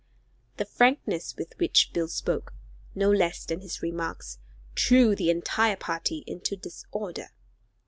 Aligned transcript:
The 0.57 0.65
frankness 0.65 1.35
with 1.37 1.55
which 1.59 1.91
Bill 1.93 2.07
spoke, 2.07 2.55
no 2.95 3.11
less 3.11 3.45
than 3.45 3.61
his 3.61 3.83
remarks, 3.83 4.39
threw 4.75 5.15
the 5.15 5.29
entire 5.29 5.77
party 5.77 6.23
into 6.25 6.55
disorder. 6.55 7.29